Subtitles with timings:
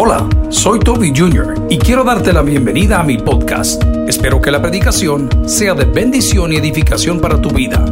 [0.00, 1.66] Hola, soy Toby Jr.
[1.68, 3.82] y quiero darte la bienvenida a mi podcast.
[4.06, 7.84] Espero que la predicación sea de bendición y edificación para tu vida.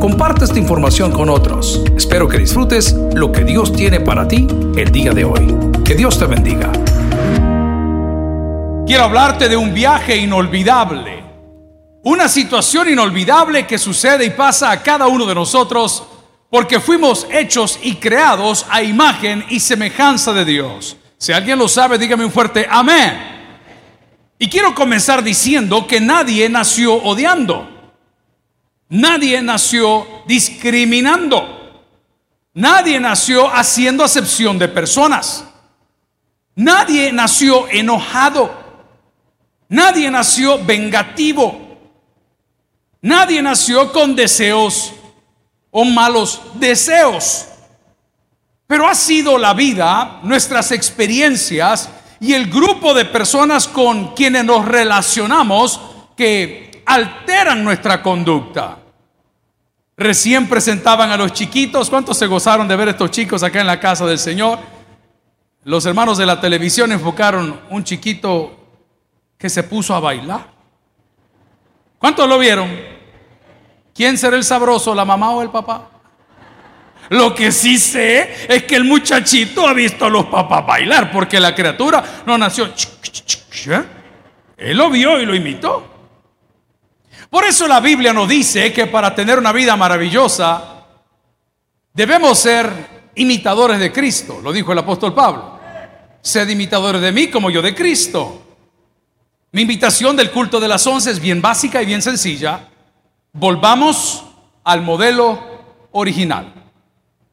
[0.00, 1.84] Comparte esta información con otros.
[1.94, 5.54] Espero que disfrutes lo que Dios tiene para ti el día de hoy.
[5.84, 6.72] Que Dios te bendiga.
[8.86, 11.22] Quiero hablarte de un viaje inolvidable.
[12.04, 16.04] Una situación inolvidable que sucede y pasa a cada uno de nosotros
[16.48, 20.96] porque fuimos hechos y creados a imagen y semejanza de Dios.
[21.20, 23.12] Si alguien lo sabe, dígame un fuerte amén.
[24.38, 27.68] Y quiero comenzar diciendo que nadie nació odiando.
[28.88, 31.84] Nadie nació discriminando.
[32.54, 35.44] Nadie nació haciendo acepción de personas.
[36.54, 38.50] Nadie nació enojado.
[39.68, 41.76] Nadie nació vengativo.
[43.02, 44.94] Nadie nació con deseos
[45.70, 47.49] o malos deseos.
[48.70, 54.64] Pero ha sido la vida, nuestras experiencias y el grupo de personas con quienes nos
[54.64, 55.80] relacionamos
[56.16, 58.78] que alteran nuestra conducta.
[59.96, 61.90] Recién presentaban a los chiquitos.
[61.90, 64.60] ¿Cuántos se gozaron de ver estos chicos acá en la casa del Señor?
[65.64, 68.56] Los hermanos de la televisión enfocaron un chiquito
[69.36, 70.46] que se puso a bailar.
[71.98, 72.70] ¿Cuántos lo vieron?
[73.92, 75.99] ¿Quién será el sabroso, la mamá o el papá?
[77.10, 81.40] Lo que sí sé es que el muchachito ha visto a los papás bailar, porque
[81.40, 82.66] la criatura no nació.
[82.66, 83.84] ¿eh?
[84.56, 85.86] Él lo vio y lo imitó.
[87.28, 90.86] Por eso la Biblia nos dice que para tener una vida maravillosa
[91.92, 95.58] debemos ser imitadores de Cristo, lo dijo el apóstol Pablo.
[96.22, 98.40] Sed imitadores de mí como yo de Cristo.
[99.50, 102.68] Mi invitación del culto de las once es bien básica y bien sencilla.
[103.32, 104.24] Volvamos
[104.62, 105.40] al modelo
[105.90, 106.59] original.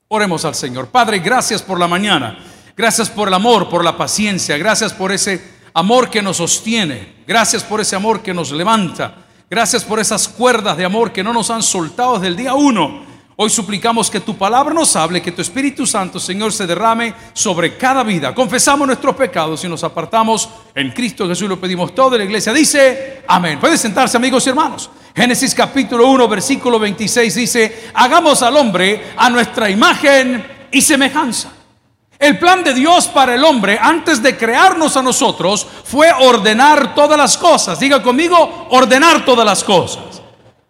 [0.09, 0.87] Oremos al Señor.
[0.87, 2.37] Padre, gracias por la mañana.
[2.77, 4.57] Gracias por el amor, por la paciencia.
[4.57, 5.41] Gracias por ese
[5.73, 7.15] amor que nos sostiene.
[7.27, 9.15] Gracias por ese amor que nos levanta.
[9.49, 13.06] Gracias por esas cuerdas de amor que no nos han soltado desde el día uno.
[13.39, 17.77] Hoy suplicamos que tu palabra nos hable, que tu Espíritu Santo, Señor, se derrame sobre
[17.77, 18.33] cada vida.
[18.33, 21.47] Confesamos nuestros pecados y nos apartamos en Cristo Jesús.
[21.47, 22.17] Lo pedimos todo.
[22.17, 23.59] La iglesia dice, amén.
[23.59, 24.89] Puede sentarse, amigos y hermanos.
[25.15, 31.51] Génesis capítulo 1, versículo 26 dice, hagamos al hombre a nuestra imagen y semejanza.
[32.17, 37.19] El plan de Dios para el hombre antes de crearnos a nosotros fue ordenar todas
[37.19, 37.79] las cosas.
[37.79, 40.06] Diga conmigo, ordenar todas las cosas.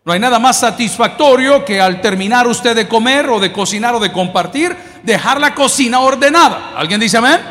[0.07, 4.00] No hay nada más satisfactorio que al terminar usted de comer o de cocinar o
[4.00, 4.73] de compartir,
[5.03, 6.72] dejar la cocina ordenada.
[6.78, 7.41] ¿Alguien dice amén?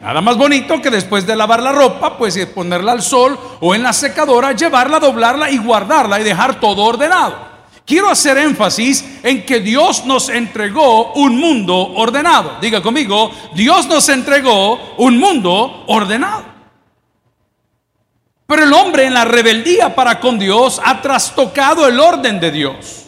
[0.00, 3.82] Nada más bonito que después de lavar la ropa, pues ponerla al sol o en
[3.82, 7.34] la secadora, llevarla, doblarla y guardarla y dejar todo ordenado.
[7.84, 12.58] Quiero hacer énfasis en que Dios nos entregó un mundo ordenado.
[12.60, 16.55] Diga conmigo, Dios nos entregó un mundo ordenado.
[18.46, 23.06] Pero el hombre en la rebeldía para con Dios ha trastocado el orden de Dios.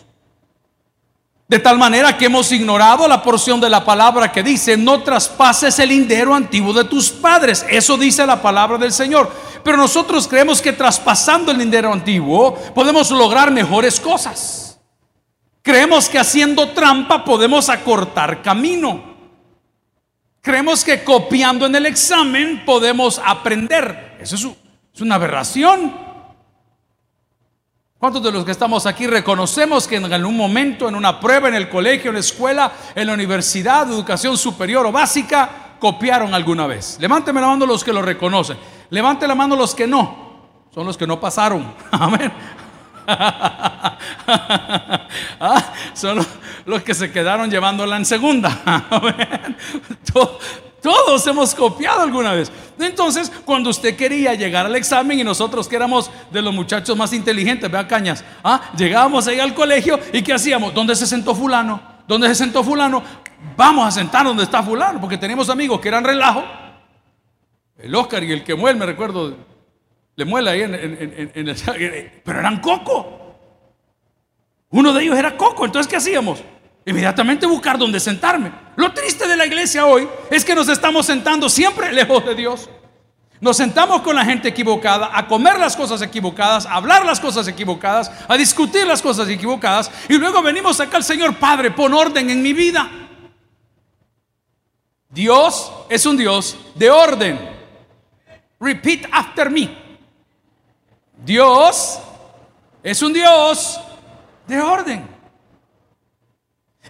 [1.47, 5.79] De tal manera que hemos ignorado la porción de la palabra que dice, no traspases
[5.79, 7.65] el lindero antiguo de tus padres.
[7.71, 9.31] Eso dice la palabra del Señor.
[9.65, 14.79] Pero nosotros creemos que traspasando el lindero antiguo podemos lograr mejores cosas.
[15.63, 19.17] Creemos que haciendo trampa podemos acortar camino.
[20.43, 24.19] Creemos que copiando en el examen podemos aprender.
[24.21, 24.45] Eso es
[24.99, 25.95] es una aberración.
[27.99, 31.55] ¿Cuántos de los que estamos aquí reconocemos que en algún momento, en una prueba, en
[31.55, 36.97] el colegio, en la escuela, en la universidad, educación superior o básica, copiaron alguna vez?
[36.99, 38.59] Levánteme la mano los que lo reconocen.
[38.91, 40.67] Levante la mano los que no.
[40.75, 41.73] Son los que no pasaron.
[41.93, 42.33] Amén.
[45.41, 46.27] Ah, son
[46.67, 48.63] los, que se quedaron llevándola en segunda.
[48.91, 49.57] Amén.
[50.83, 52.53] Todos hemos copiado alguna vez.
[52.79, 57.13] Entonces, cuando usted quería llegar al examen y nosotros que éramos de los muchachos más
[57.13, 58.71] inteligentes, vea cañas, ¿ah?
[58.77, 60.73] llegábamos ahí al colegio y ¿qué hacíamos?
[60.73, 61.81] ¿Dónde se sentó fulano?
[62.07, 63.03] ¿Dónde se sentó fulano?
[63.57, 66.45] Vamos a sentar donde está fulano, porque teníamos amigos que eran relajo.
[67.77, 69.37] El Oscar y el que muele, me recuerdo,
[70.15, 71.57] le muele ahí en, en el...
[72.25, 73.37] Pero eran coco.
[74.71, 76.43] Uno de ellos era coco, entonces ¿qué hacíamos?
[76.89, 78.51] Inmediatamente buscar dónde sentarme.
[78.77, 82.71] Lo triste de la iglesia hoy es que nos estamos sentando siempre lejos de Dios.
[83.41, 87.47] Nos sentamos con la gente equivocada, a comer las cosas equivocadas, a hablar las cosas
[87.47, 92.31] equivocadas, a discutir las cosas equivocadas, y luego venimos acá al Señor, Padre, pon orden
[92.31, 92.91] en mi vida.
[95.09, 97.39] Dios es un Dios de orden.
[98.59, 99.71] Repeat after me.
[101.25, 102.01] Dios
[102.83, 103.79] es un Dios
[104.49, 105.18] de orden.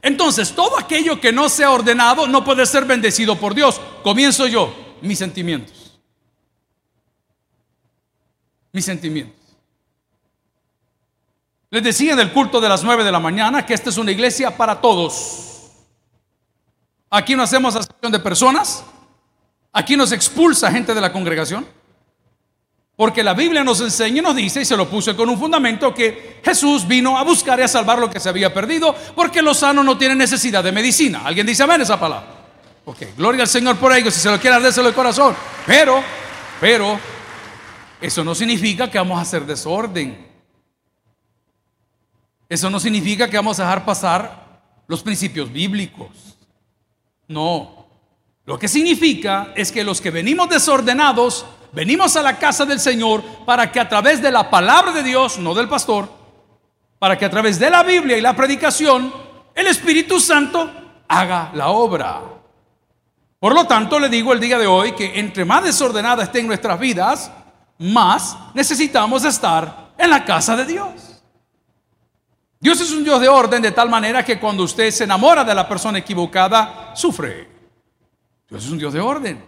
[0.03, 3.81] Entonces, todo aquello que no sea ordenado no puede ser bendecido por Dios.
[4.03, 4.75] Comienzo yo.
[5.01, 5.99] mis sentimientos.
[8.73, 9.37] Mis sentimientos.
[11.71, 14.11] Les decía en el culto de las 9 de la mañana que esta es una
[14.11, 15.71] iglesia para todos.
[17.11, 18.85] Aquí no hacemos acepción de personas.
[19.73, 21.67] Aquí nos expulsa gente de la congregación.
[22.99, 25.95] Porque la Biblia nos enseña y nos dice, y se lo puse con un fundamento,
[25.95, 29.59] que Jesús vino a buscar y a salvar lo que se había perdido, porque los
[29.59, 31.23] sanos no tienen necesidad de medicina.
[31.25, 32.27] ¿Alguien dice amén esa palabra?
[32.85, 35.37] Ok, gloria al Señor por ello, si se lo quiere, déselo el corazón.
[35.65, 36.03] Pero,
[36.61, 36.99] pero,
[38.01, 40.27] eso no significa que vamos a hacer desorden.
[42.49, 46.37] Eso no significa que vamos a dejar pasar los principios bíblicos.
[47.29, 47.87] No.
[48.45, 53.23] Lo que significa es que los que venimos desordenados, venimos a la casa del Señor
[53.45, 56.09] para que a través de la palabra de Dios, no del pastor,
[56.99, 59.13] para que a través de la Biblia y la predicación,
[59.55, 60.71] el Espíritu Santo
[61.09, 62.21] haga la obra.
[63.39, 66.79] Por lo tanto, le digo el día de hoy que entre más desordenada estén nuestras
[66.79, 67.31] vidas,
[67.79, 71.23] más necesitamos estar en la casa de Dios.
[72.61, 75.55] Dios es un Dios de orden de tal manera que cuando usted se enamora de
[75.55, 77.49] la persona equivocada, sufre.
[78.49, 79.45] Dios es un Dios de orden.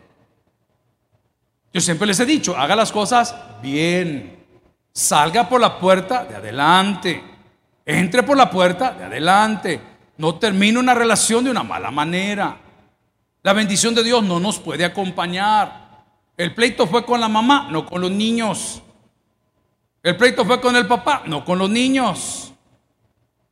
[1.73, 4.45] Yo siempre les he dicho, haga las cosas bien.
[4.93, 7.23] Salga por la puerta de adelante.
[7.87, 9.81] Entre por la puerta de adelante.
[10.17, 12.57] No termine una relación de una mala manera.
[13.43, 16.05] La bendición de Dios no nos puede acompañar.
[16.37, 18.83] El pleito fue con la mamá, no con los niños.
[20.03, 22.53] El pleito fue con el papá, no con los niños.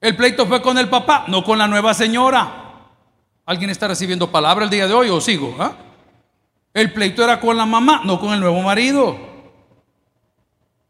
[0.01, 2.65] El pleito fue con el papá, no con la nueva señora.
[3.47, 5.57] ¿Alguien está recibiendo palabra el día de hoy o sigo?
[5.59, 5.73] ¿Ah?
[6.73, 9.17] El pleito era con la mamá, no con el nuevo marido.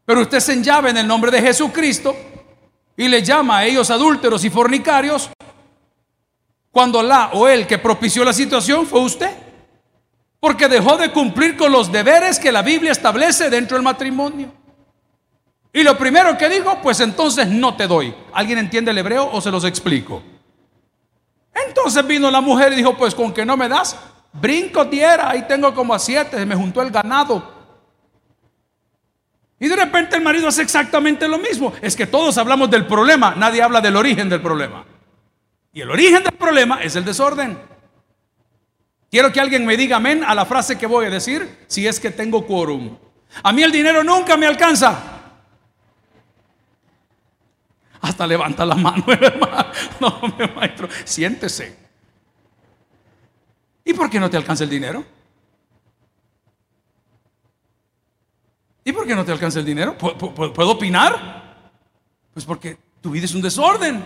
[0.05, 2.15] Pero usted se enllave en el nombre de Jesucristo
[2.97, 5.29] y le llama a ellos adúlteros y fornicarios
[6.71, 9.31] cuando la o él que propició la situación fue usted.
[10.39, 14.51] Porque dejó de cumplir con los deberes que la Biblia establece dentro del matrimonio.
[15.71, 18.13] Y lo primero que dijo, pues entonces no te doy.
[18.33, 20.23] ¿Alguien entiende el hebreo o se los explico?
[21.67, 23.95] Entonces vino la mujer y dijo, pues con que no me das,
[24.33, 27.59] brinco diera, ahí tengo como a siete, me juntó el ganado.
[29.59, 31.73] Y de repente el marido hace exactamente lo mismo.
[31.81, 34.85] Es que todos hablamos del problema, nadie habla del origen del problema.
[35.73, 37.59] Y el origen del problema es el desorden.
[39.11, 41.99] Quiero que alguien me diga amén a la frase que voy a decir si es
[41.99, 42.97] que tengo quórum.
[43.43, 45.19] A mí el dinero nunca me alcanza.
[48.01, 49.65] Hasta levanta la mano, hermano.
[49.99, 50.21] No,
[50.55, 51.88] maestro, siéntese.
[53.89, 55.03] ¿Y por qué no te alcanza el dinero?
[58.83, 59.97] ¿Y por qué no te alcanza el dinero?
[59.97, 61.71] ¿Puedo, opinar?
[62.31, 64.05] Pues porque tu vida es un desorden.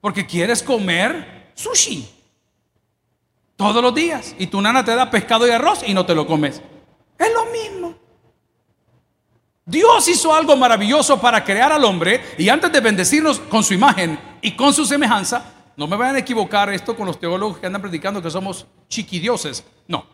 [0.00, 2.08] Porque quieres comer sushi
[3.56, 6.28] todos los días y tu nana te da pescado y arroz y no te lo
[6.28, 6.62] comes.
[7.18, 7.96] Es lo mismo.
[9.64, 14.16] Dios hizo algo maravilloso para crear al hombre y antes de bendecirnos con su imagen
[14.42, 17.82] y con su semejanza, no me vayan a equivocar esto con los teólogos que andan
[17.82, 19.64] predicando que somos chiquidioses.
[19.86, 20.06] No,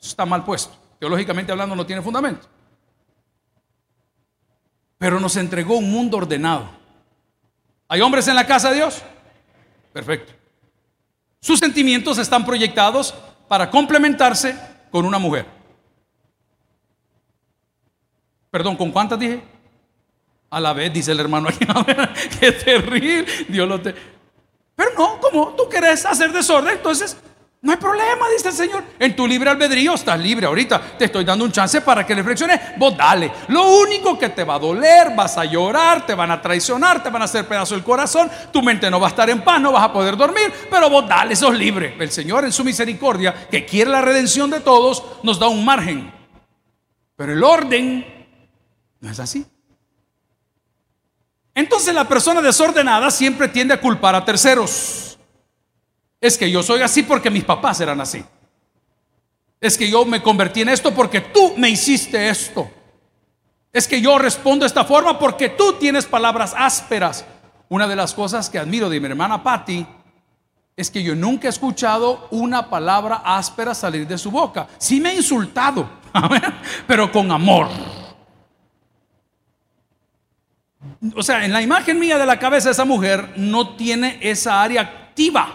[0.00, 0.74] está mal puesto.
[0.98, 2.46] Teológicamente hablando no tiene fundamento.
[4.98, 6.70] Pero nos entregó un mundo ordenado.
[7.88, 9.02] ¿Hay hombres en la casa de Dios?
[9.92, 10.32] Perfecto.
[11.40, 13.14] Sus sentimientos están proyectados
[13.48, 14.56] para complementarse
[14.90, 15.46] con una mujer.
[18.50, 19.42] Perdón, ¿con cuántas dije?
[20.50, 21.64] A la vez, dice el hermano aquí.
[22.40, 23.26] Qué terrible.
[23.48, 24.19] Dios lo te.
[24.80, 27.14] Pero no, como tú quieres hacer desorden, entonces
[27.60, 28.82] no hay problema, dice el Señor.
[28.98, 30.46] En tu libre albedrío estás libre.
[30.46, 32.58] Ahorita te estoy dando un chance para que reflexiones.
[32.78, 33.30] Vos dale.
[33.48, 37.10] Lo único que te va a doler, vas a llorar, te van a traicionar, te
[37.10, 38.30] van a hacer pedazo el corazón.
[38.50, 40.50] Tu mente no va a estar en paz, no vas a poder dormir.
[40.70, 41.94] Pero vos dale, sos libre.
[41.98, 46.10] El Señor en su misericordia, que quiere la redención de todos, nos da un margen.
[47.16, 48.26] Pero el orden
[48.98, 49.44] no es así.
[51.54, 55.18] Entonces la persona desordenada siempre tiende a culpar a terceros.
[56.20, 58.24] Es que yo soy así porque mis papás eran así.
[59.60, 62.70] Es que yo me convertí en esto porque tú me hiciste esto.
[63.72, 67.24] Es que yo respondo de esta forma porque tú tienes palabras ásperas.
[67.68, 69.86] Una de las cosas que admiro de mi hermana Patty
[70.76, 74.66] es que yo nunca he escuchado una palabra áspera salir de su boca.
[74.78, 75.88] Sí me ha insultado,
[76.86, 77.68] pero con amor.
[81.14, 84.62] O sea, en la imagen mía de la cabeza de esa mujer no tiene esa
[84.62, 85.52] área activa.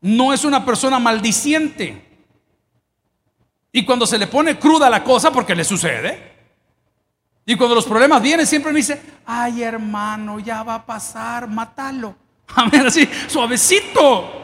[0.00, 2.04] No es una persona maldiciente.
[3.72, 6.36] Y cuando se le pone cruda la cosa, porque le sucede,
[7.44, 12.14] y cuando los problemas vienen, siempre me dice, ay hermano, ya va a pasar, mátalo.
[12.54, 14.38] A ver, así, suavecito,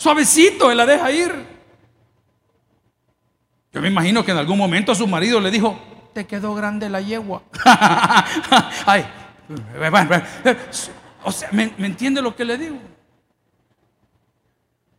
[0.00, 1.30] Suavecito, él la deja ir.
[3.70, 5.78] Yo me imagino que en algún momento a su marido le dijo,
[6.12, 7.42] te quedó grande la yegua.
[8.86, 9.06] Ay,
[11.24, 12.76] o sea, ¿me, ¿me entiende lo que le digo?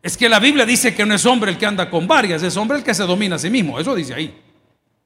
[0.01, 2.57] Es que la Biblia dice que no es hombre el que anda con varias, es
[2.57, 3.79] hombre el que se domina a sí mismo.
[3.79, 4.41] Eso dice ahí.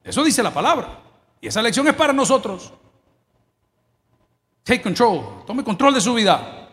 [0.04, 1.00] Eso dice la palabra.
[1.42, 2.72] Y esa lección es para nosotros.
[4.64, 5.44] Take control.
[5.46, 6.70] Tome control de su vida.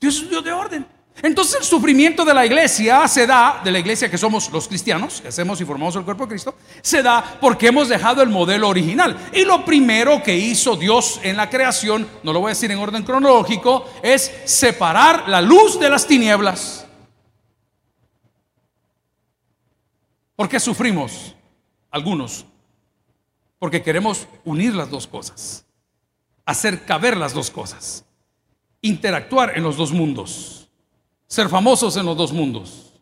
[0.00, 0.86] Dios es Dios de orden.
[1.20, 5.20] Entonces el sufrimiento de la iglesia se da, de la iglesia que somos los cristianos,
[5.20, 8.68] que hacemos y formamos el cuerpo de Cristo, se da porque hemos dejado el modelo
[8.68, 9.16] original.
[9.32, 12.78] Y lo primero que hizo Dios en la creación, no lo voy a decir en
[12.78, 16.86] orden cronológico, es separar la luz de las tinieblas.
[20.34, 21.36] ¿Por qué sufrimos?
[21.90, 22.46] Algunos.
[23.58, 25.64] Porque queremos unir las dos cosas,
[26.44, 28.04] hacer caber las dos cosas,
[28.80, 30.61] interactuar en los dos mundos,
[31.32, 32.92] ser famosos en los dos mundos.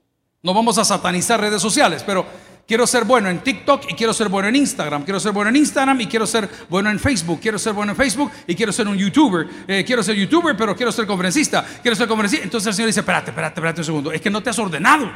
[0.40, 2.24] No vamos a satanizar redes sociales, pero
[2.64, 5.56] quiero ser bueno en TikTok y quiero ser bueno en Instagram, quiero ser bueno en
[5.56, 8.86] Instagram y quiero ser bueno en Facebook, quiero ser bueno en Facebook y quiero ser
[8.86, 12.44] un youtuber, eh, quiero ser youtuber pero quiero ser conferencista, quiero ser conferencista.
[12.44, 15.10] Entonces el Señor dice, espérate, espérate, espérate un segundo, es que no te has ordenado.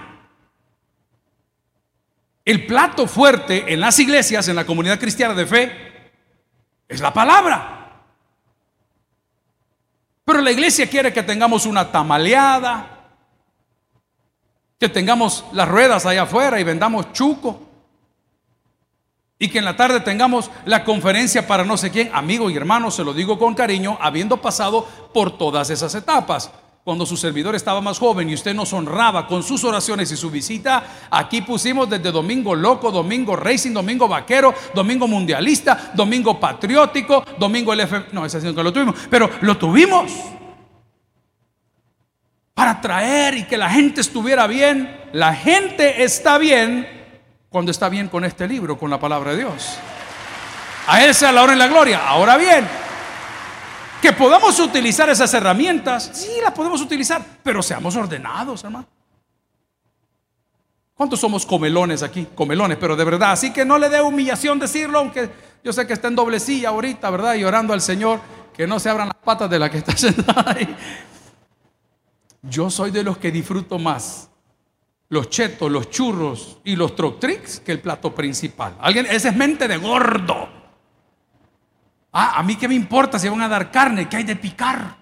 [2.45, 6.11] El plato fuerte en las iglesias, en la comunidad cristiana de fe,
[6.89, 8.03] es la palabra.
[10.25, 12.94] Pero la iglesia quiere que tengamos una tamaleada,
[14.79, 17.61] que tengamos las ruedas allá afuera y vendamos chuco.
[19.39, 22.91] Y que en la tarde tengamos la conferencia para no sé quién, amigo y hermano,
[22.91, 26.51] se lo digo con cariño, habiendo pasado por todas esas etapas.
[26.85, 30.31] Cuando su servidor estaba más joven y usted nos honraba con sus oraciones y su
[30.31, 37.75] visita, aquí pusimos desde domingo loco, domingo racing, domingo vaquero, domingo mundialista, domingo patriótico, domingo
[37.75, 40.13] LF, no, ese sí que lo tuvimos, pero lo tuvimos
[42.55, 45.03] para traer y que la gente estuviera bien.
[45.13, 46.89] La gente está bien
[47.49, 49.77] cuando está bien con este libro, con la palabra de Dios.
[50.87, 52.07] A Él sea la hora y la gloria.
[52.07, 52.67] Ahora bien,
[54.01, 58.87] que podamos utilizar esas herramientas, sí, las podemos utilizar, pero seamos ordenados, hermano.
[60.95, 62.29] ¿Cuántos somos comelones aquí?
[62.35, 63.33] Comelones, pero de verdad.
[63.33, 65.29] Así que no le dé humillación decirlo, aunque
[65.65, 67.35] yo sé que está en doble silla ahorita, ¿verdad?
[67.35, 68.21] Y orando al Señor,
[68.55, 70.77] que no se abran las patas de la que está sentada ahí.
[72.49, 74.31] Yo soy de los que disfruto más
[75.09, 78.77] los chetos, los churros y los troctrix que el plato principal.
[78.81, 80.49] Alguien, ese es mente de gordo.
[82.13, 84.97] Ah, a mí qué me importa si van a dar carne, ¿qué hay de picar?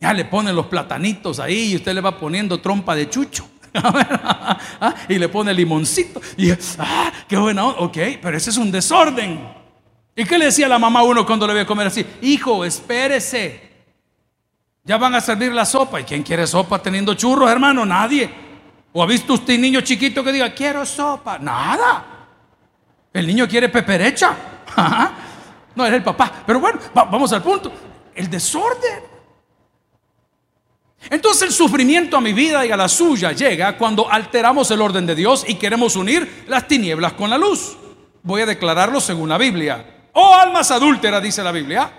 [0.00, 3.48] Ya le ponen los platanitos ahí y usted le va poniendo trompa de chucho.
[4.80, 6.20] Ah, y le pone limoncito.
[6.36, 9.40] Y, ah, qué buena Ok, pero ese es un desorden.
[10.14, 12.04] ¿Y qué le decía la mamá a uno cuando le voy a comer así?
[12.22, 13.67] Hijo, espérese.
[14.88, 16.00] Ya van a servir la sopa.
[16.00, 17.84] ¿Y quién quiere sopa teniendo churros, hermano?
[17.84, 18.30] Nadie.
[18.90, 21.38] ¿O ha visto usted niño chiquito que diga, quiero sopa?
[21.38, 22.06] Nada.
[23.12, 24.34] El niño quiere peperecha.
[25.74, 26.42] No, era el papá.
[26.44, 27.70] Pero bueno, vamos al punto.
[28.12, 29.00] El desorden.
[31.08, 35.06] Entonces el sufrimiento a mi vida y a la suya llega cuando alteramos el orden
[35.06, 37.76] de Dios y queremos unir las tinieblas con la luz.
[38.24, 40.08] Voy a declararlo según la Biblia.
[40.14, 41.92] Oh almas adúlteras, dice la Biblia.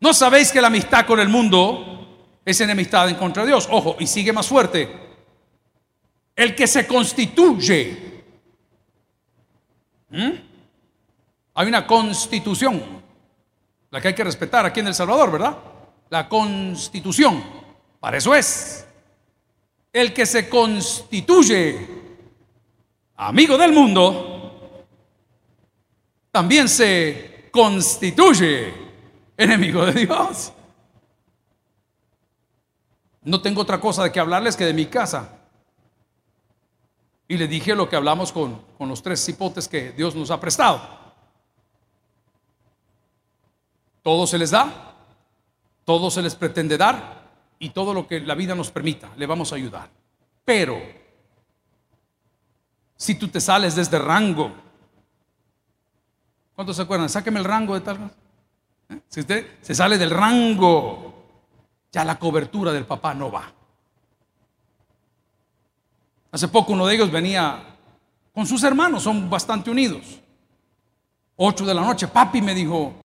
[0.00, 1.99] ¿No sabéis que la amistad con el mundo
[2.44, 3.68] es enemistad en contra de Dios?
[3.70, 4.88] Ojo, y sigue más fuerte.
[6.34, 8.22] El que se constituye.
[10.10, 10.30] ¿Mm?
[11.54, 12.82] Hay una constitución,
[13.90, 15.56] la que hay que respetar aquí en El Salvador, ¿verdad?
[16.08, 17.42] La constitución.
[17.98, 18.86] Para eso es.
[19.92, 22.00] El que se constituye
[23.20, 24.86] amigo del mundo,
[26.30, 28.72] también se constituye
[29.36, 30.52] enemigo de Dios.
[33.22, 35.40] No tengo otra cosa de que hablarles que de mi casa.
[37.28, 40.40] Y le dije lo que hablamos con, con los tres cipotes que Dios nos ha
[40.40, 40.80] prestado.
[44.02, 44.94] Todo se les da,
[45.84, 47.20] todo se les pretende dar
[47.58, 49.90] y todo lo que la vida nos permita, le vamos a ayudar.
[50.44, 50.80] Pero,
[52.96, 54.50] si tú te sales desde rango,
[56.54, 57.08] ¿cuántos se acuerdan?
[57.08, 58.10] Sáqueme el rango de tal.
[58.88, 59.00] ¿Eh?
[59.08, 61.09] Si usted se sale del rango,
[61.92, 63.52] ya la cobertura del papá no va.
[66.32, 67.64] Hace poco uno de ellos venía
[68.32, 70.20] con sus hermanos, son bastante unidos.
[71.36, 73.00] Ocho de la noche, papi me dijo,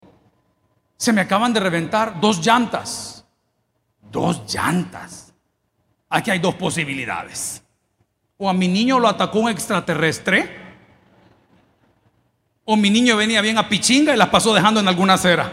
[0.97, 3.25] se me acaban de reventar dos llantas.
[4.11, 5.33] Dos llantas.
[6.09, 7.63] Aquí hay dos posibilidades.
[8.37, 10.63] O a mi niño lo atacó un extraterrestre.
[12.65, 15.53] O mi niño venía bien a pichinga y las pasó dejando en alguna acera.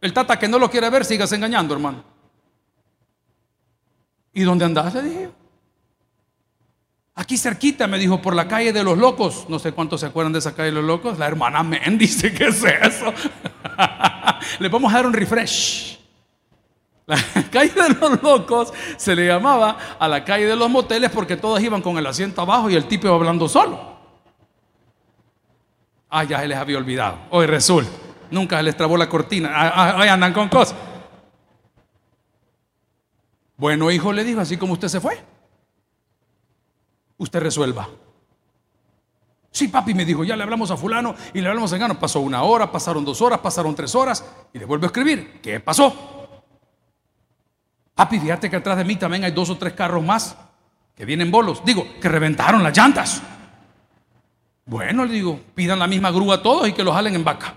[0.00, 2.11] El tata que no lo quiere ver, sigas engañando, hermano.
[4.32, 4.94] ¿Y dónde andás?
[4.94, 5.30] Le dije.
[7.14, 9.44] Aquí cerquita, me dijo, por la calle de los locos.
[9.48, 11.18] No sé cuántos se acuerdan de esa calle de los locos.
[11.18, 13.12] La hermana Men dice, ¿qué es eso?
[14.58, 15.98] Le vamos a dar un refresh.
[17.06, 17.16] La
[17.50, 21.60] calle de los locos se le llamaba a la calle de los moteles porque todos
[21.60, 23.92] iban con el asiento abajo y el tipo iba hablando solo.
[26.08, 27.18] Ah, ya se les había olvidado.
[27.30, 27.90] Hoy resulta.
[28.30, 29.50] Nunca se les trabó la cortina.
[29.52, 30.76] Ah, ah, hoy andan con cosas.
[33.56, 35.18] Bueno, hijo, le dijo, así como usted se fue
[37.22, 37.88] usted resuelva.
[39.50, 41.98] Sí, papi me dijo, ya le hablamos a fulano y le hablamos a engano.
[41.98, 45.40] Pasó una hora, pasaron dos horas, pasaron tres horas y le vuelvo a escribir.
[45.42, 46.40] ¿Qué pasó?
[47.94, 50.36] Papi, fíjate que atrás de mí también hay dos o tres carros más
[50.94, 51.62] que vienen bolos.
[51.64, 53.22] Digo, que reventaron las llantas.
[54.64, 57.54] Bueno, le digo, pidan la misma grúa todos y que los jalen en vaca.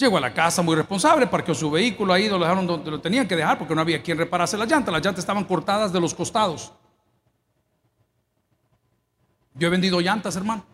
[0.00, 3.28] Llegó a la casa muy responsable, parqueó su vehículo ahí, lo dejaron donde lo tenían
[3.28, 4.90] que dejar porque no había quien reparase las llantas.
[4.90, 6.72] Las llantas estaban cortadas de los costados.
[9.52, 10.64] Yo he vendido llantas, hermano.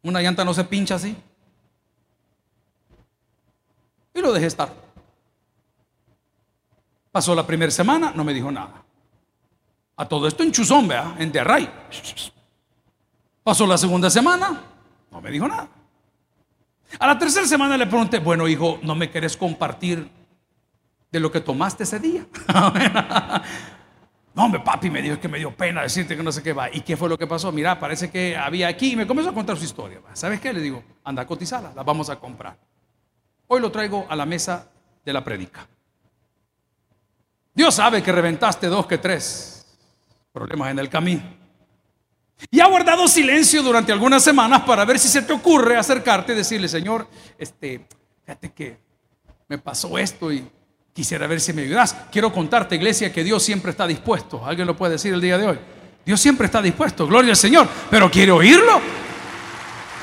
[0.00, 1.16] Una llanta no se pincha así.
[4.14, 4.72] Y lo dejé estar.
[7.10, 8.84] Pasó la primera semana, no me dijo nada.
[9.96, 11.68] A todo esto en Chuzón, vea, en Derray.
[13.42, 14.62] Pasó la segunda semana,
[15.10, 15.77] no me dijo nada.
[16.98, 20.08] A la tercera semana le pregunté, bueno hijo, ¿no me querés compartir
[21.10, 22.26] de lo que tomaste ese día?
[24.34, 26.72] No, hombre, papi me dijo que me dio pena decirte que no sé qué va.
[26.72, 27.50] ¿Y qué fue lo que pasó?
[27.50, 30.00] Mira, parece que había aquí y me comenzó a contar su historia.
[30.12, 30.52] ¿Sabes qué?
[30.52, 32.56] Le digo, anda a cotizarla, la vamos a comprar.
[33.48, 34.70] Hoy lo traigo a la mesa
[35.04, 35.66] de la predica.
[37.52, 39.66] Dios sabe que reventaste dos que tres
[40.32, 41.22] problemas en el camino.
[42.50, 46.36] Y ha guardado silencio durante algunas semanas para ver si se te ocurre acercarte y
[46.36, 47.86] decirle, Señor, este,
[48.24, 48.78] fíjate que
[49.48, 50.46] me pasó esto y
[50.98, 51.94] Quisiera ver si me ayudas.
[52.10, 54.44] Quiero contarte, iglesia, que Dios siempre está dispuesto.
[54.44, 55.58] ¿Alguien lo puede decir el día de hoy?
[56.04, 57.06] Dios siempre está dispuesto.
[57.06, 57.68] Gloria al Señor.
[57.88, 58.80] Pero quiere oírlo.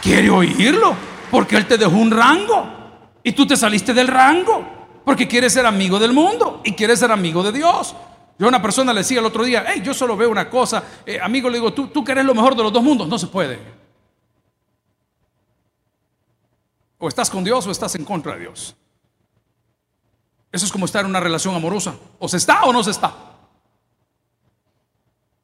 [0.02, 0.96] Quiere oírlo.
[1.30, 2.66] Porque Él te dejó un rango.
[3.22, 4.66] Y tú te saliste del rango.
[5.04, 6.62] Porque quieres ser amigo del mundo.
[6.64, 7.94] Y quieres ser amigo de Dios.
[8.38, 10.84] Yo a una persona le decía el otro día, hey, yo solo veo una cosa.
[11.06, 13.08] Eh, amigo, le digo, ¿tú, tú querés lo mejor de los dos mundos.
[13.08, 13.60] No se puede.
[16.98, 18.76] O estás con Dios o estás en contra de Dios.
[20.52, 21.96] Eso es como estar en una relación amorosa.
[22.20, 23.14] O se está o no se está.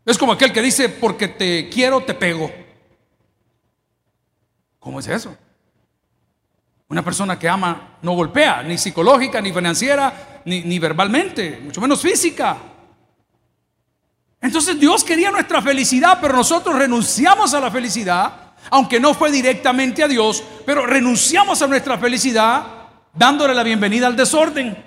[0.05, 2.51] Es como aquel que dice, porque te quiero, te pego.
[4.79, 5.37] ¿Cómo es eso?
[6.89, 12.01] Una persona que ama no golpea, ni psicológica, ni financiera, ni, ni verbalmente, mucho menos
[12.01, 12.70] física.
[14.41, 20.03] Entonces Dios quería nuestra felicidad, pero nosotros renunciamos a la felicidad, aunque no fue directamente
[20.03, 22.63] a Dios, pero renunciamos a nuestra felicidad
[23.13, 24.83] dándole la bienvenida al desorden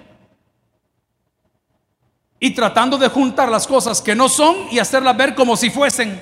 [2.41, 6.21] y tratando de juntar las cosas que no son y hacerlas ver como si fuesen.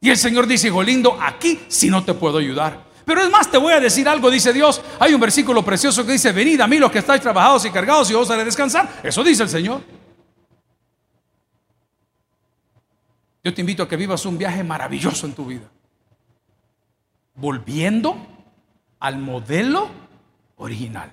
[0.00, 2.84] Y el Señor dice, hijo lindo, aquí si no te puedo ayudar.
[3.04, 4.80] Pero es más, te voy a decir algo, dice Dios.
[5.00, 8.10] Hay un versículo precioso que dice, venid a mí los que estáis trabajados y cargados
[8.10, 9.00] y os haré descansar.
[9.02, 10.03] Eso dice el Señor.
[13.44, 15.70] Yo te invito a que vivas un viaje maravilloso en tu vida.
[17.34, 18.16] Volviendo
[18.98, 19.90] al modelo
[20.56, 21.12] original.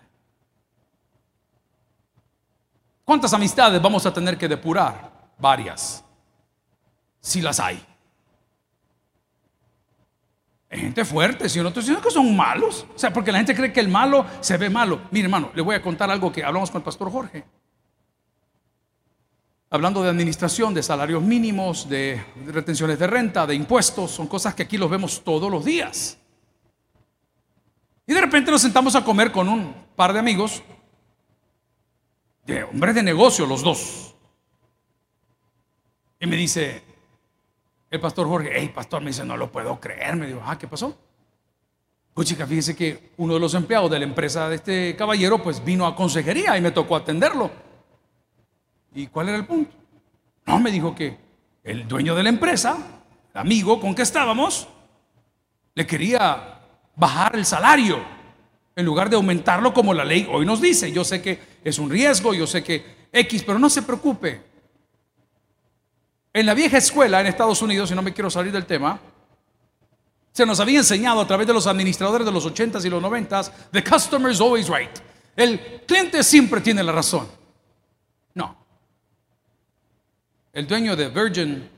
[3.04, 5.12] ¿Cuántas amistades vamos a tener que depurar?
[5.38, 6.06] Varias.
[7.20, 7.86] Si las hay.
[10.70, 12.86] Hay gente fuerte, si no diciendo que son malos.
[12.96, 15.02] O sea, porque la gente cree que el malo se ve malo.
[15.12, 17.44] Mire, hermano, le voy a contar algo que hablamos con el pastor Jorge.
[19.74, 24.64] Hablando de administración, de salarios mínimos, de retenciones de renta, de impuestos, son cosas que
[24.64, 26.18] aquí los vemos todos los días.
[28.06, 30.62] Y de repente nos sentamos a comer con un par de amigos
[32.46, 34.14] de hombres de negocio los dos.
[36.20, 36.84] Y me dice
[37.90, 40.18] el pastor Jorge, hey pastor, me dice, no lo puedo creer.
[40.18, 40.98] Me dijo, ah, ¿qué pasó?
[42.14, 45.64] Pues chica, fíjese que uno de los empleados de la empresa de este caballero, pues
[45.64, 47.71] vino a consejería y me tocó atenderlo.
[48.94, 49.72] ¿Y cuál era el punto?
[50.46, 51.18] No, me dijo que
[51.64, 52.78] el dueño de la empresa,
[53.34, 54.68] el amigo con que estábamos,
[55.74, 56.60] le quería
[56.96, 58.04] bajar el salario
[58.76, 60.92] en lugar de aumentarlo como la ley hoy nos dice.
[60.92, 64.42] Yo sé que es un riesgo, yo sé que X, pero no se preocupe.
[66.34, 69.00] En la vieja escuela en Estados Unidos, y no me quiero salir del tema,
[70.32, 73.52] se nos había enseñado a través de los administradores de los 80s y los 90s,
[73.72, 74.92] the customer is always right.
[75.36, 77.28] El cliente siempre tiene la razón.
[78.34, 78.56] No.
[80.54, 81.70] El dueño de Virgin,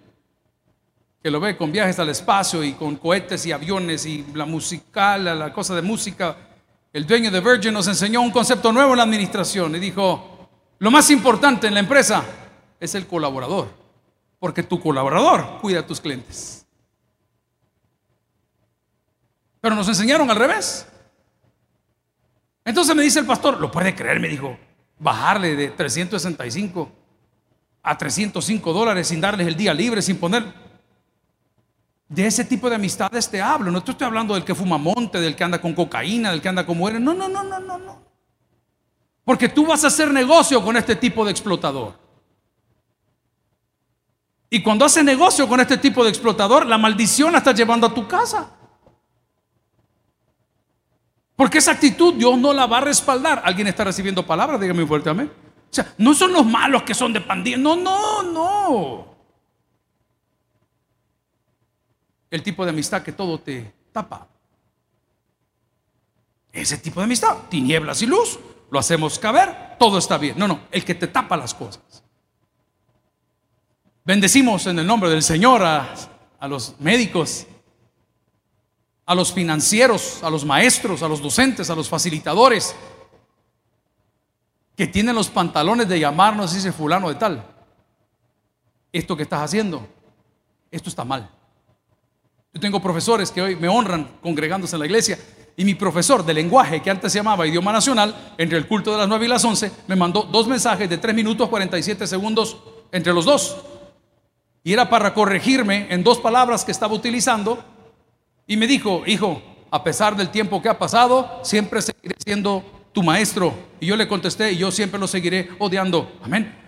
[1.22, 5.26] que lo ve con viajes al espacio y con cohetes y aviones y la musical,
[5.38, 6.36] la cosa de música,
[6.92, 10.90] el dueño de Virgin nos enseñó un concepto nuevo en la administración y dijo, Lo
[10.90, 12.24] más importante en la empresa
[12.80, 13.70] es el colaborador,
[14.40, 16.66] porque tu colaborador cuida a tus clientes.
[19.62, 20.88] Pero nos enseñaron al revés.
[22.66, 24.58] Entonces me dice el pastor, lo puede creer, me dijo,
[24.98, 27.03] bajarle de 365
[27.84, 30.64] a 305 dólares sin darles el día libre, sin poner...
[32.08, 33.72] De ese tipo de amistades te hablo.
[33.72, 36.50] No te estoy hablando del que fuma monte, del que anda con cocaína, del que
[36.50, 37.00] anda con muere.
[37.00, 38.04] No, no, no, no, no, no.
[39.26, 41.98] Porque tú vas a hacer negocio con este tipo de explotador.
[44.50, 47.94] Y cuando haces negocio con este tipo de explotador, la maldición la estás llevando a
[47.94, 48.52] tu casa.
[51.36, 53.42] Porque esa actitud Dios no la va a respaldar.
[53.44, 54.62] ¿Alguien está recibiendo palabras?
[54.62, 55.32] Dígame fuerte amén.
[55.74, 57.58] O sea, no son los malos que son de pandilla.
[57.58, 59.08] No, no, no.
[62.30, 64.28] El tipo de amistad que todo te tapa.
[66.52, 70.38] Ese tipo de amistad, tinieblas y luz, lo hacemos caber, todo está bien.
[70.38, 72.04] No, no, el que te tapa las cosas.
[74.06, 75.92] Bendecimos en el nombre del Señor a,
[76.40, 77.48] a los médicos,
[79.08, 82.76] a los financieros, a los maestros, a los docentes, a los facilitadores,
[84.76, 87.46] que tienen los pantalones de llamarnos, dice fulano de tal.
[88.92, 89.88] Esto que estás haciendo,
[90.72, 91.30] esto está mal.
[92.54, 95.18] Yo tengo profesores que hoy me honran congregándose en la iglesia
[95.56, 98.98] y mi profesor de lenguaje, que antes se llamaba idioma nacional, entre el culto de
[98.98, 102.58] las 9 y las 11, me mandó dos mensajes de 3 minutos 47 segundos
[102.92, 103.58] entre los dos.
[104.64, 107.64] Y era para corregirme en dos palabras que estaba utilizando.
[108.48, 113.04] Y me dijo, hijo, a pesar del tiempo que ha pasado, siempre seguiré siendo tu
[113.04, 113.54] maestro.
[113.80, 116.18] Y yo le contesté, y yo siempre lo seguiré odiando.
[116.24, 116.60] Amén.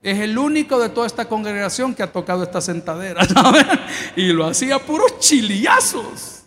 [0.00, 3.26] Es el único de toda esta congregación que ha tocado esta sentadera.
[4.16, 6.44] Y lo hacía puros chiliazos.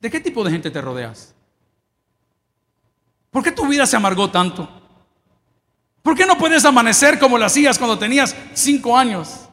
[0.00, 1.34] ¿De qué tipo de gente te rodeas?
[3.30, 4.68] ¿Por qué tu vida se amargó tanto?
[6.02, 9.48] ¿Por qué no puedes amanecer como lo hacías cuando tenías cinco años?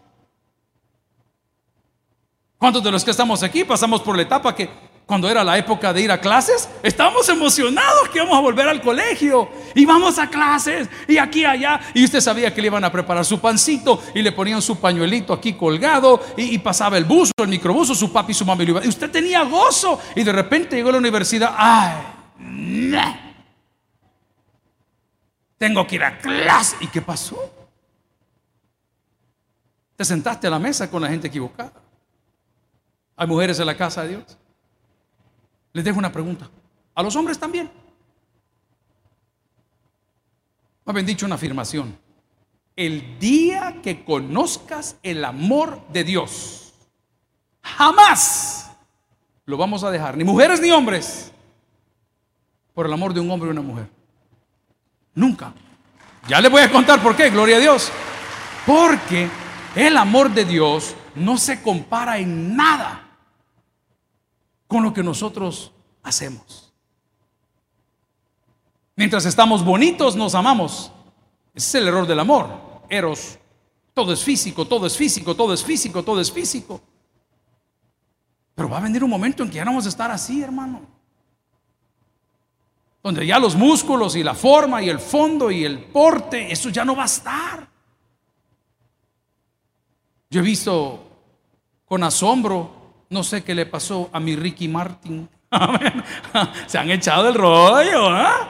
[2.58, 4.70] ¿Cuántos de los que estamos aquí pasamos por la etapa que
[5.06, 8.82] cuando era la época de ir a clases, estábamos emocionados que íbamos a volver al
[8.82, 9.50] colegio.
[9.76, 11.80] Y vamos a clases y aquí allá.
[11.94, 15.32] Y usted sabía que le iban a preparar su pancito y le ponían su pañuelito
[15.32, 18.64] aquí colgado y, pasaba el buzo, el microbuso, su papi y su mamá.
[18.64, 20.00] Y usted tenía gozo.
[20.16, 21.54] Y de repente llegó a la universidad.
[21.56, 21.94] ¡Ay!
[25.60, 26.78] Tengo que ir a clase.
[26.80, 27.38] ¿Y qué pasó?
[29.96, 31.74] Te sentaste a la mesa con la gente equivocada.
[33.16, 34.38] Hay mujeres en la casa de Dios
[35.76, 36.50] les dejo una pregunta.
[36.96, 37.70] A los hombres también.
[40.86, 41.98] Me habían dicho una afirmación.
[42.78, 46.74] El día que conozcas el amor de Dios,
[47.62, 48.72] jamás
[49.46, 51.34] lo vamos a dejar, ni mujeres ni hombres,
[52.74, 53.90] por el amor de un hombre o una mujer.
[55.14, 55.54] Nunca.
[56.30, 57.92] Ya les voy a contar por qué, gloria a Dios.
[58.66, 59.28] Porque
[59.76, 63.05] el amor de Dios no se compara en nada
[64.68, 65.72] con lo que nosotros
[66.04, 66.74] hacemos.
[68.96, 70.92] Mientras estamos bonitos, nos amamos.
[71.54, 72.50] Ese es el error del amor.
[72.90, 73.38] Eros.
[73.94, 76.82] Todo es físico, todo es físico, todo es físico, todo es físico.
[78.54, 80.82] Pero va a venir un momento en que ya no vamos a estar así, hermano.
[83.04, 86.84] Donde ya los músculos y la forma y el fondo y el porte, eso ya
[86.84, 87.70] no va a estar.
[90.30, 91.02] Yo he visto
[91.86, 92.85] con asombro
[93.16, 95.30] no sé qué le pasó a mi Ricky Martin.
[96.68, 98.10] Se han echado el rollo.
[98.10, 98.50] ¿ah?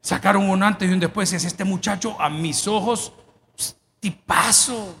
[0.00, 1.32] Sacaron un antes y un después.
[1.32, 3.12] Y es este muchacho a mis ojos,
[3.98, 4.94] tipazo.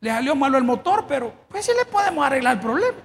[0.00, 2.98] Le salió malo el motor, pero pues sí le podemos arreglar el problema.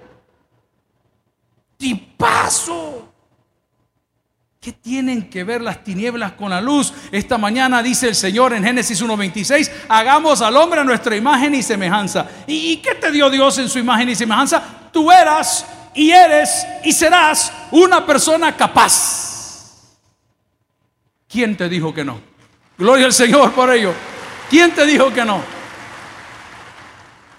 [1.78, 3.08] Tipazo.
[4.60, 6.92] ¿Qué tienen que ver las tinieblas con la luz?
[7.12, 11.62] Esta mañana dice el Señor en Génesis 1.26, hagamos al hombre a nuestra imagen y
[11.62, 12.26] semejanza.
[12.46, 14.62] ¿Y qué te dio Dios en su imagen y semejanza?
[14.92, 15.64] Tú eras
[15.94, 19.36] y eres y serás una persona capaz.
[21.28, 22.20] ¿Quién te dijo que no?
[22.78, 23.92] Gloria al Señor por ello.
[24.50, 25.40] ¿Quién te dijo que no?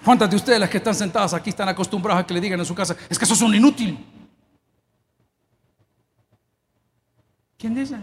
[0.04, 2.66] ¿Cuántas de ustedes las que están sentadas aquí están acostumbradas a que le digan en
[2.66, 3.98] su casa, es que eso es un inútil?
[7.58, 7.96] ¿Quién dice?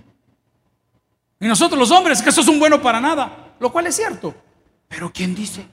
[1.39, 4.35] Y nosotros los hombres, que eso es un bueno para nada, lo cual es cierto.
[4.89, 5.65] Pero ¿quién dice?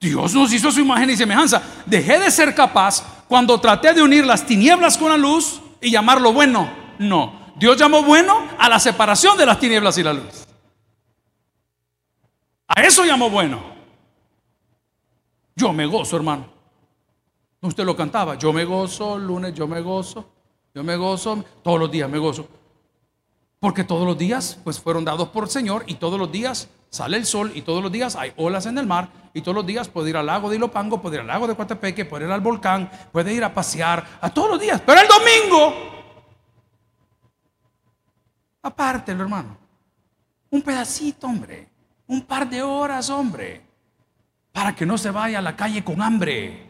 [0.00, 1.62] Dios nos hizo su imagen y semejanza.
[1.84, 6.32] Dejé de ser capaz cuando traté de unir las tinieblas con la luz y llamarlo
[6.32, 6.70] bueno.
[6.98, 10.46] No, Dios llamó bueno a la separación de las tinieblas y la luz.
[12.68, 13.60] A eso llamó bueno.
[15.56, 16.46] Yo me gozo, hermano.
[17.60, 18.36] Usted lo cantaba.
[18.36, 20.37] Yo me gozo lunes, yo me gozo
[20.78, 22.46] Yo me gozo, todos los días me gozo.
[23.58, 27.16] Porque todos los días pues fueron dados por el Señor y todos los días sale
[27.16, 29.88] el sol y todos los días hay olas en el mar y todos los días
[29.88, 32.42] puede ir al lago de Ilopango, puede ir al lago de Coatepeque, puede ir al
[32.42, 34.80] volcán, puede ir a pasear, a todos los días.
[34.86, 35.74] Pero el domingo,
[38.62, 39.58] apártelo hermano,
[40.48, 41.68] un pedacito hombre,
[42.06, 43.62] un par de horas hombre,
[44.52, 46.67] para que no se vaya a la calle con hambre.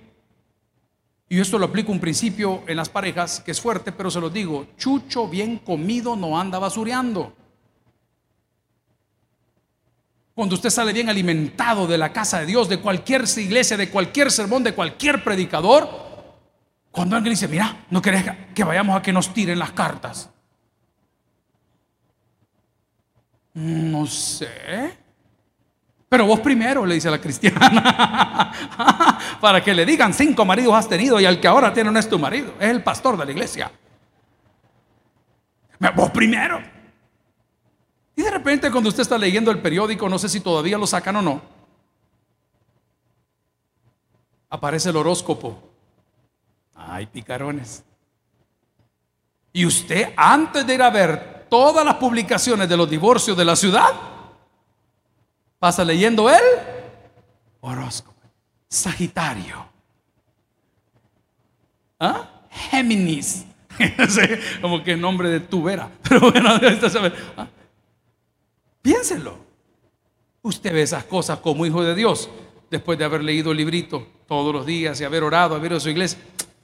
[1.29, 4.31] Y esto lo aplico un principio en las parejas que es fuerte, pero se lo
[4.31, 7.35] digo, chucho bien comido no anda basureando.
[10.35, 14.31] Cuando usted sale bien alimentado de la casa de Dios, de cualquier iglesia, de cualquier
[14.31, 15.89] sermón, de cualquier predicador,
[16.91, 20.31] cuando alguien dice, mira, no querés que vayamos a que nos tiren las cartas.
[23.55, 25.08] No sé.
[26.09, 28.53] Pero vos primero, le dice la cristiana,
[29.41, 32.09] para que le digan, cinco maridos has tenido y el que ahora tiene no es
[32.09, 33.71] tu marido, es el pastor de la iglesia.
[35.95, 36.61] Vos primero.
[38.17, 41.17] Y de repente cuando usted está leyendo el periódico, no sé si todavía lo sacan
[41.17, 41.43] o no,
[44.49, 45.63] aparece el horóscopo.
[46.75, 47.85] Ay, picarones.
[49.53, 53.57] Y usted, antes de ir a ver todas las publicaciones de los divorcios de la
[53.57, 53.93] ciudad,
[55.59, 56.43] Pasa leyendo el
[57.61, 58.15] horóscopo.
[58.69, 59.67] Sagitario.
[61.99, 62.43] ¿Ah?
[62.51, 63.45] Géminis.
[64.61, 65.91] Como que nombre de tubera.
[66.09, 66.51] Pero bueno,
[67.37, 67.49] ¿Ah?
[68.83, 69.39] piénselo.
[70.43, 72.31] Usted ve esas cosas como hijo de Dios,
[72.71, 75.81] después de haber leído el librito todos los días y haber orado, haber ido a
[75.81, 76.19] su iglesia.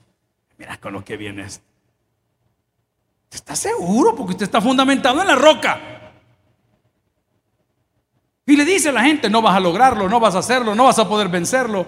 [0.57, 1.45] Mira con lo que viene.
[1.45, 1.61] ¿Usted
[3.31, 4.15] está seguro?
[4.15, 5.94] Porque usted está fundamentado en la roca.
[8.47, 10.83] Y le dice a la gente, no vas a lograrlo, no vas a hacerlo, no
[10.83, 11.87] vas a poder vencerlo.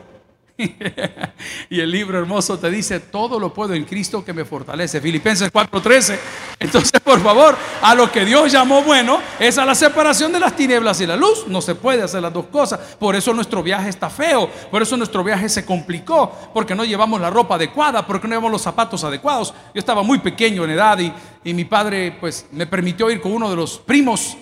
[1.69, 4.99] y el libro hermoso te dice, todo lo puedo en Cristo que me fortalece.
[4.99, 6.17] Filipenses 4:13.
[6.59, 10.55] Entonces, por favor, a lo que Dios llamó bueno es a la separación de las
[10.55, 11.45] tinieblas y la luz.
[11.47, 12.79] No se puede hacer las dos cosas.
[12.97, 14.49] Por eso nuestro viaje está feo.
[14.71, 16.31] Por eso nuestro viaje se complicó.
[16.55, 19.53] Porque no llevamos la ropa adecuada, porque no llevamos los zapatos adecuados.
[19.75, 23.31] Yo estaba muy pequeño en edad y, y mi padre pues me permitió ir con
[23.31, 24.35] uno de los primos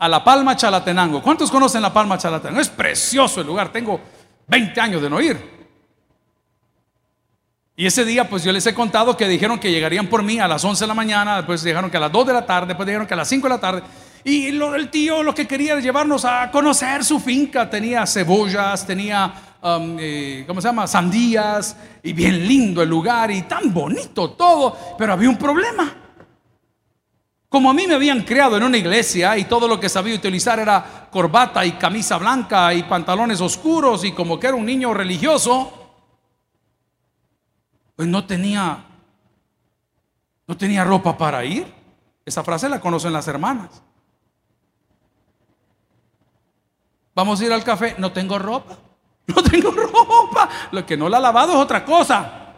[0.00, 1.22] a La Palma Chalatenango.
[1.22, 2.60] ¿Cuántos conocen La Palma Chalatenango?
[2.60, 4.00] Es precioso el lugar, tengo
[4.48, 5.60] 20 años de no ir.
[7.76, 10.48] Y ese día pues yo les he contado que dijeron que llegarían por mí a
[10.48, 12.86] las 11 de la mañana, después dijeron que a las 2 de la tarde, después
[12.86, 13.82] dijeron que a las 5 de la tarde.
[14.24, 19.32] Y el tío lo que quería era llevarnos a conocer su finca, tenía cebollas, tenía,
[19.62, 20.86] um, eh, ¿cómo se llama?
[20.86, 25.99] Sandías, y bien lindo el lugar y tan bonito todo, pero había un problema.
[27.50, 30.60] Como a mí me habían creado en una iglesia y todo lo que sabía utilizar
[30.60, 35.72] era corbata y camisa blanca y pantalones oscuros y como que era un niño religioso,
[37.96, 38.84] pues no tenía
[40.46, 41.66] no tenía ropa para ir.
[42.24, 43.82] Esa frase la conocen las hermanas.
[47.16, 48.76] Vamos a ir al café, no tengo ropa.
[49.26, 50.48] No tengo ropa.
[50.72, 52.56] Lo que no la ha lavado es otra cosa.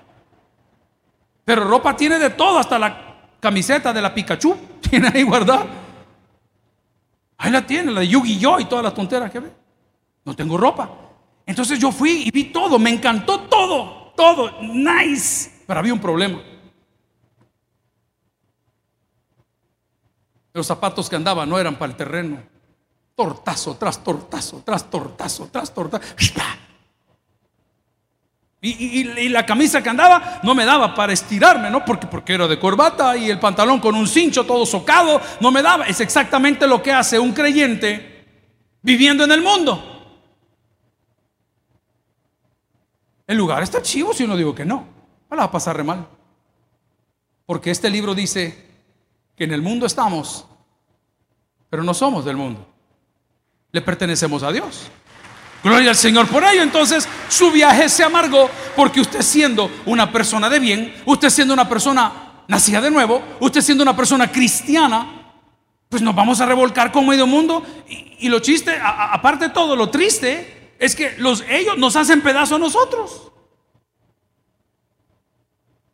[1.44, 3.11] Pero ropa tiene de todo, hasta la
[3.42, 4.56] camiseta de la Pikachu.
[4.80, 5.66] Tiene ahí guardada.
[7.38, 9.50] Ahí la tiene, la de Yu-Gi-Oh y todas las tonteras que ve.
[10.24, 10.88] No tengo ropa.
[11.44, 15.64] Entonces yo fui y vi todo, me encantó todo, todo, nice.
[15.66, 16.40] Pero había un problema.
[20.52, 22.40] Los zapatos que andaban no eran para el terreno.
[23.16, 26.14] Tortazo tras tortazo, tras tortazo, tras tortazo.
[28.64, 31.84] Y, la camisa que andaba no me daba para estirarme, ¿no?
[31.84, 35.62] Porque, porque era de corbata y el pantalón con un cincho todo socado, no me
[35.62, 35.86] daba.
[35.86, 38.24] Es exactamente lo que hace un creyente
[38.80, 39.88] viviendo en el mundo.
[43.26, 44.86] El lugar está chivo si uno digo que no.
[45.28, 46.06] No la va a pasar mal.
[47.44, 48.64] Porque este libro dice
[49.34, 50.46] que en el mundo estamos,
[51.68, 52.64] pero no somos del mundo.
[53.72, 54.88] Le pertenecemos a Dios.
[55.62, 56.62] Gloria al Señor por ello.
[56.62, 61.68] Entonces su viaje se amargó porque usted siendo una persona de bien, usted siendo una
[61.68, 65.34] persona nacida de nuevo, usted siendo una persona cristiana,
[65.88, 67.64] pues nos vamos a revolcar con medio mundo.
[67.88, 72.56] Y, lo chiste, aparte de todo, lo triste es que los, ellos nos hacen pedazo
[72.56, 73.30] a nosotros.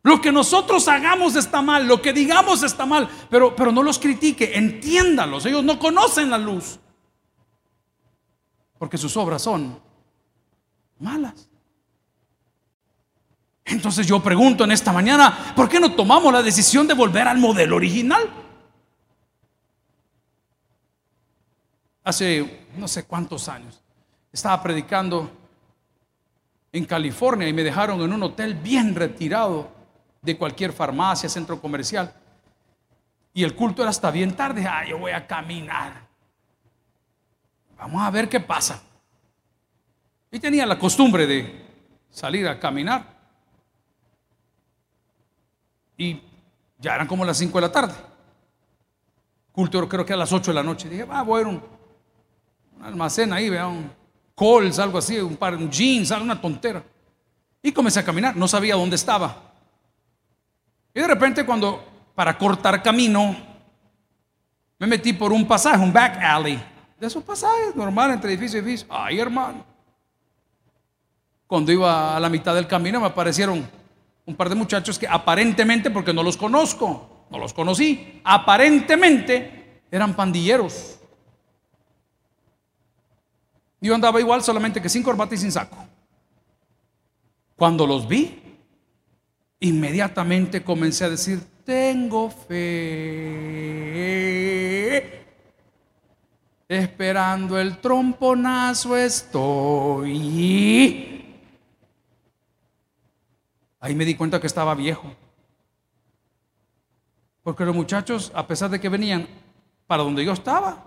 [0.01, 3.99] Lo que nosotros hagamos está mal, lo que digamos está mal, pero, pero no los
[3.99, 6.79] critique, entiéndalos, ellos no conocen la luz
[8.79, 9.77] porque sus obras son
[10.99, 11.47] malas.
[13.65, 17.37] Entonces yo pregunto en esta mañana, ¿por qué no tomamos la decisión de volver al
[17.37, 18.27] modelo original?
[22.03, 23.79] Hace no sé cuántos años
[24.31, 25.29] estaba predicando
[26.71, 29.69] en California y me dejaron en un hotel bien retirado
[30.21, 32.13] de cualquier farmacia, centro comercial.
[33.33, 34.65] Y el culto era hasta bien tarde.
[34.67, 36.08] Ah, yo voy a caminar.
[37.79, 38.81] Vamos a ver qué pasa.
[40.31, 41.65] Y tenía la costumbre de
[42.09, 43.17] salir a caminar.
[45.97, 46.21] Y
[46.77, 47.93] ya eran como las 5 de la tarde.
[49.51, 50.89] Culto creo que a las 8 de la noche.
[50.89, 51.63] Dije, va, voy a ir un,
[52.77, 53.91] un almacén ahí, vea, un
[54.39, 56.81] Coles, algo así, un par, de jeans, una tontera.
[57.61, 59.35] Y comencé a caminar, no sabía dónde estaba.
[60.93, 61.83] Y de repente cuando,
[62.15, 63.35] para cortar camino,
[64.77, 66.63] me metí por un pasaje, un back alley.
[66.99, 68.87] De esos pasajes normal entre edificio y edificio.
[68.89, 69.63] Ay, hermano.
[71.47, 73.67] Cuando iba a la mitad del camino me aparecieron
[74.25, 80.13] un par de muchachos que aparentemente, porque no los conozco, no los conocí, aparentemente eran
[80.13, 80.99] pandilleros.
[83.81, 85.77] Yo andaba igual, solamente que sin corbata y sin saco.
[87.55, 88.39] Cuando los vi,
[89.61, 93.69] inmediatamente comencé a decir, tengo fe.
[96.69, 100.05] Esperando el tromponazo estoy.
[103.79, 105.11] Ahí me di cuenta que estaba viejo.
[107.41, 109.27] Porque los muchachos, a pesar de que venían
[109.87, 110.85] para donde yo estaba,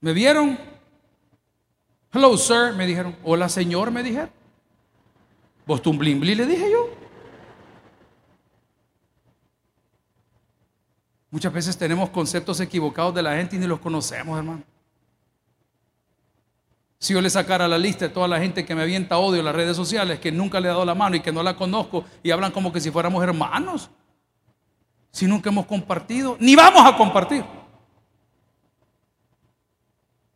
[0.00, 0.56] me vieron.
[2.12, 3.16] Hello, sir, me dijeron.
[3.24, 4.30] Hola, señor, me dijeron.
[5.66, 7.05] Vos blimbli, le dije yo.
[11.36, 14.62] Muchas veces tenemos conceptos equivocados de la gente y ni los conocemos, hermano.
[16.98, 19.44] Si yo le sacara la lista de toda la gente que me avienta odio en
[19.44, 22.06] las redes sociales, que nunca le he dado la mano y que no la conozco
[22.22, 23.90] y hablan como que si fuéramos hermanos,
[25.10, 27.44] si nunca hemos compartido, ni vamos a compartir.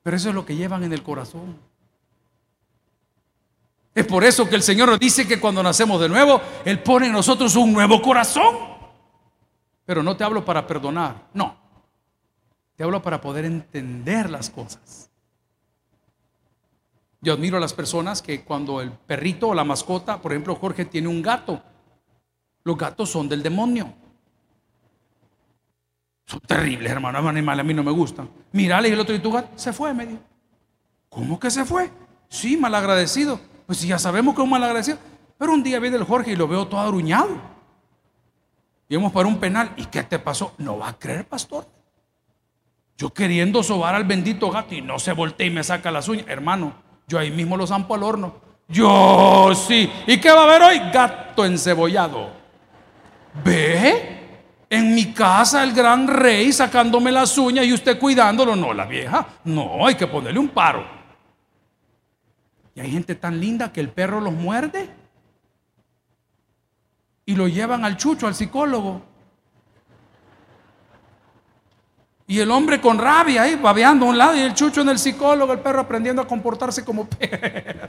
[0.03, 1.57] Pero eso es lo que llevan en el corazón.
[3.95, 7.07] Es por eso que el Señor nos dice que cuando nacemos de nuevo, Él pone
[7.07, 8.70] en nosotros un nuevo corazón.
[9.91, 11.57] Pero no te hablo para perdonar, no.
[12.77, 15.11] Te hablo para poder entender las cosas.
[17.21, 20.85] Yo admiro a las personas que cuando el perrito o la mascota, por ejemplo Jorge
[20.85, 21.61] tiene un gato,
[22.63, 23.93] los gatos son del demonio.
[26.25, 27.29] Son terribles, hermano.
[27.29, 28.31] Animales a mí no me gustan.
[28.53, 30.23] Mírale, y el otro y tu gato se fue, me dijo.
[31.09, 31.91] ¿Cómo que se fue?
[32.29, 33.41] Sí, malagradecido.
[33.67, 34.99] Pues ya sabemos que es un malagradecido.
[35.37, 37.59] Pero un día viene el Jorge y lo veo todo aruñado.
[38.91, 39.73] Íbamos para un penal.
[39.77, 40.53] ¿Y qué te pasó?
[40.59, 41.65] No va a creer, pastor.
[42.99, 46.27] Yo queriendo sobar al bendito gato y no se voltea y me saca las uñas.
[46.29, 46.75] Hermano,
[47.07, 48.35] yo ahí mismo lo zampo al horno.
[48.69, 49.91] Yo sí.
[50.09, 50.91] ¿Y qué va a haber hoy?
[50.93, 52.31] Gato encebollado.
[53.45, 54.19] ¿Ve?
[54.69, 58.57] En mi casa el gran rey sacándome las uñas y usted cuidándolo.
[58.57, 59.25] No, la vieja.
[59.45, 60.85] No, hay que ponerle un paro.
[62.75, 65.00] Y hay gente tan linda que el perro los muerde
[67.31, 69.03] y lo llevan al chucho, al psicólogo.
[72.27, 74.99] Y el hombre con rabia ahí, babeando a un lado, y el chucho en el
[74.99, 77.89] psicólogo, el perro aprendiendo a comportarse como perro.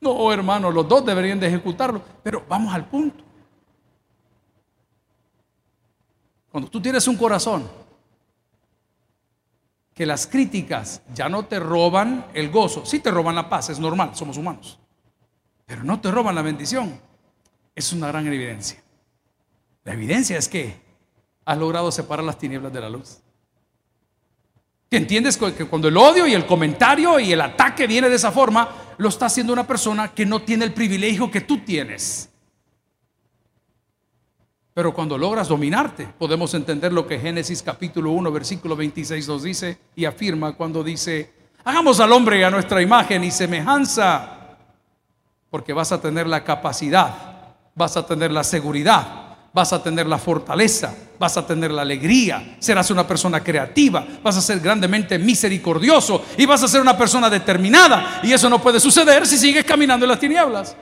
[0.00, 2.00] No, hermano, los dos deberían de ejecutarlo.
[2.22, 3.24] Pero vamos al punto.
[6.52, 7.68] Cuando tú tienes un corazón
[9.92, 13.80] que las críticas ya no te roban el gozo, sí te roban la paz, es
[13.80, 14.78] normal, somos humanos,
[15.64, 17.00] pero no te roban la bendición,
[17.76, 18.82] es una gran evidencia.
[19.84, 20.74] La evidencia es que
[21.44, 23.18] has logrado separar las tinieblas de la luz.
[24.88, 28.32] ¿Te entiendes que cuando el odio y el comentario y el ataque viene de esa
[28.32, 32.30] forma, lo está haciendo una persona que no tiene el privilegio que tú tienes?
[34.72, 39.78] Pero cuando logras dominarte, podemos entender lo que Génesis capítulo 1, versículo 26 nos dice
[39.94, 41.32] y afirma cuando dice,
[41.64, 44.56] hagamos al hombre a nuestra imagen y semejanza,
[45.50, 47.35] porque vas a tener la capacidad,
[47.76, 52.56] vas a tener la seguridad, vas a tener la fortaleza, vas a tener la alegría,
[52.58, 57.30] serás una persona creativa, vas a ser grandemente misericordioso y vas a ser una persona
[57.30, 58.20] determinada.
[58.22, 60.74] Y eso no puede suceder si sigues caminando en las tinieblas.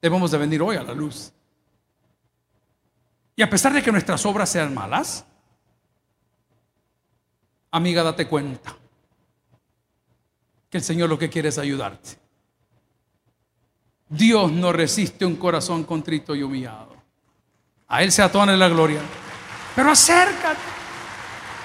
[0.00, 1.32] Debemos de venir hoy a la luz.
[3.34, 5.24] Y a pesar de que nuestras obras sean malas,
[7.70, 8.76] amiga, date cuenta
[10.68, 12.27] que el Señor lo que quiere es ayudarte.
[14.08, 16.96] Dios no resiste un corazón contrito y humillado.
[17.88, 19.00] A Él se atone la gloria.
[19.74, 20.60] Pero acércate,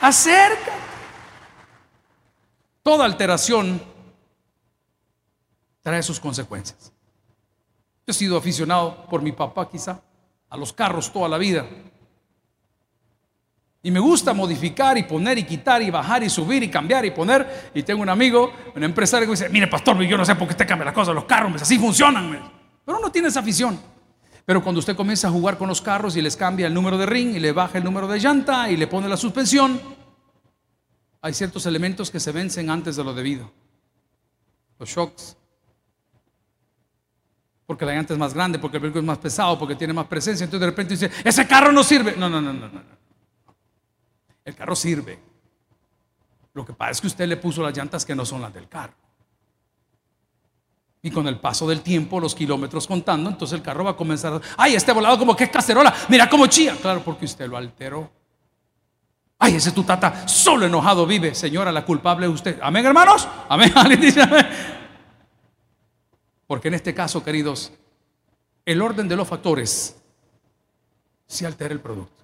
[0.01, 0.71] acércate.
[2.81, 3.81] Toda alteración
[5.81, 6.91] trae sus consecuencias.
[8.05, 10.01] Yo he sido aficionado por mi papá quizá
[10.49, 11.65] a los carros toda la vida.
[13.86, 17.11] Y me gusta modificar y poner y quitar y bajar y subir y cambiar y
[17.11, 17.71] poner.
[17.75, 20.53] Y tengo un amigo, un empresario que dice, mire pastor, yo no sé por qué
[20.53, 22.49] usted cambia las cosas, los carros, así funcionan.
[22.86, 23.77] Pero uno tiene esa afición.
[24.45, 27.05] Pero cuando usted comienza a jugar con los carros y les cambia el número de
[27.05, 29.81] ring y le baja el número de llanta y le pone la suspensión,
[31.21, 33.51] hay ciertos elementos que se vencen antes de lo debido.
[34.79, 35.36] Los shocks.
[37.65, 40.07] Porque la llanta es más grande, porque el vehículo es más pesado, porque tiene más
[40.07, 40.45] presencia.
[40.45, 42.15] Entonces de repente dice, ese carro no sirve.
[42.17, 42.81] No, no, no, no, no.
[44.45, 45.19] El carro sirve.
[46.53, 48.67] Lo que pasa es que usted le puso las llantas que no son las del
[48.67, 48.93] carro.
[51.01, 54.33] Y con el paso del tiempo, los kilómetros contando, entonces el carro va a comenzar
[54.33, 54.41] a...
[54.55, 55.93] ¡Ay, este volado como que es cacerola!
[56.07, 56.77] ¡Mira cómo chía!
[56.81, 58.09] Claro, porque usted lo alteró.
[59.37, 61.35] ¡Ay, ese tu tata solo enojado vive!
[61.35, 62.57] Señora, la culpable es usted.
[62.61, 63.27] ¿Amén, hermanos?
[63.49, 63.73] ¿Amén?
[66.47, 67.73] Porque en este caso, queridos,
[68.65, 69.97] el orden de los factores
[71.27, 72.22] se altera el producto.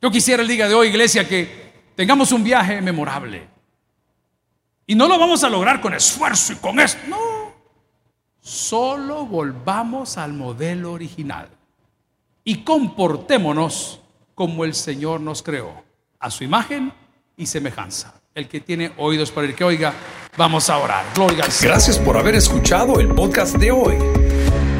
[0.00, 3.48] Yo quisiera el día de hoy, iglesia, que tengamos un viaje memorable.
[4.86, 7.00] Y no lo vamos a lograr con esfuerzo y con esto.
[7.08, 7.16] No.
[8.40, 11.48] Solo volvamos al modelo original.
[12.44, 14.00] Y comportémonos
[14.34, 15.82] como el Señor nos creó,
[16.20, 16.92] a su imagen
[17.36, 18.14] y semejanza.
[18.34, 19.94] El que tiene oídos para el que oiga,
[20.36, 21.06] vamos a orar.
[21.14, 21.72] Gloria al Señor.
[21.72, 23.96] Gracias por haber escuchado el podcast de hoy.